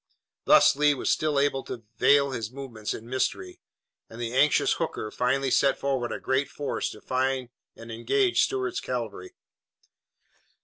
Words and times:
Thus 0.45 0.75
Lee 0.75 0.95
was 0.95 1.11
still 1.11 1.39
able 1.39 1.63
to 1.65 1.83
veil 1.97 2.31
his 2.31 2.49
movements 2.49 2.95
in 2.95 3.07
mystery, 3.07 3.59
and 4.09 4.19
the 4.19 4.33
anxious 4.33 4.73
Hooker 4.81 5.11
finally 5.11 5.51
sent 5.51 5.77
forward 5.77 6.11
a 6.11 6.19
great 6.19 6.49
force 6.49 6.89
to 6.89 7.01
find 7.01 7.49
and 7.75 7.91
engage 7.91 8.41
Stuart's 8.41 8.79
cavalry. 8.79 9.35